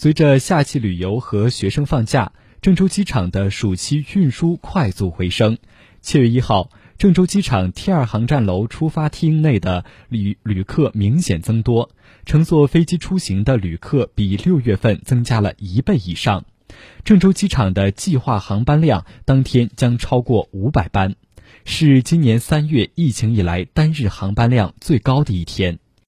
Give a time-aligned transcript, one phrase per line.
[0.00, 2.30] 随着夏季旅游和学生放假
[2.62, 5.58] 郑州机场的暑期运输快速回升。
[6.00, 11.90] 七月一号郑州机场 t 二航站楼出发厅内的旅旅客明显增多
[12.26, 16.44] 乘坐飞机出行的旅客比六月份增加了一倍以上。
[17.02, 21.16] 郑州机场的计划航班量当天将超过五百班
[21.64, 25.80] 是今年三月疫情以来单日航班量最高的一天。